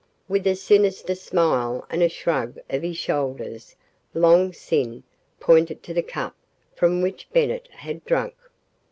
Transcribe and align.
With 0.27 0.47
a 0.47 0.55
sinister 0.55 1.13
smile 1.13 1.85
and 1.91 2.01
a 2.01 2.09
shrug 2.09 2.57
of 2.71 2.81
his 2.81 2.97
shoulders 2.97 3.75
Long 4.15 4.51
Sin 4.51 5.03
pointed 5.39 5.83
to 5.83 5.93
the 5.93 6.01
cup 6.01 6.35
from 6.73 7.03
which 7.03 7.29
Bennett 7.31 7.67
had 7.67 8.03
drunk. 8.05 8.33